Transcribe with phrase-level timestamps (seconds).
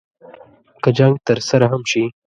[0.83, 2.03] که جنګ ترسره هم شي.